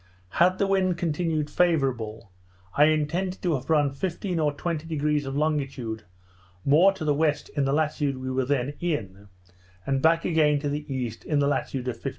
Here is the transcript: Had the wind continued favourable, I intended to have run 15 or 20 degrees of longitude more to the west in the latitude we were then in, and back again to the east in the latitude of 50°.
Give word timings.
Had 0.39 0.57
the 0.57 0.65
wind 0.65 0.97
continued 0.97 1.47
favourable, 1.47 2.31
I 2.75 2.85
intended 2.85 3.43
to 3.43 3.53
have 3.53 3.69
run 3.69 3.91
15 3.91 4.39
or 4.39 4.51
20 4.51 4.87
degrees 4.87 5.27
of 5.27 5.37
longitude 5.37 6.05
more 6.65 6.91
to 6.93 7.05
the 7.05 7.13
west 7.13 7.49
in 7.49 7.65
the 7.65 7.71
latitude 7.73 8.17
we 8.17 8.31
were 8.31 8.45
then 8.45 8.73
in, 8.79 9.27
and 9.85 10.01
back 10.01 10.25
again 10.25 10.57
to 10.61 10.69
the 10.69 10.91
east 10.91 11.23
in 11.23 11.37
the 11.37 11.45
latitude 11.47 11.87
of 11.87 12.01
50°. 12.01 12.09